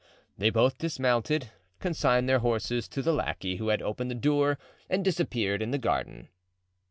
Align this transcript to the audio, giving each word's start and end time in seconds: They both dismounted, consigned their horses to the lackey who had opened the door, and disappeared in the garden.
They 0.35 0.49
both 0.49 0.79
dismounted, 0.79 1.51
consigned 1.79 2.27
their 2.27 2.39
horses 2.39 2.87
to 2.87 3.03
the 3.03 3.13
lackey 3.13 3.57
who 3.57 3.67
had 3.67 3.83
opened 3.83 4.09
the 4.09 4.15
door, 4.15 4.57
and 4.89 5.05
disappeared 5.05 5.61
in 5.61 5.69
the 5.69 5.77
garden. 5.77 6.29